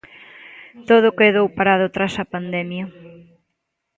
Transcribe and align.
Todo 0.89 1.17
quedou 1.19 1.45
parado 1.57 1.85
tras 1.95 2.13
a 2.23 2.29
pandemia. 2.33 2.85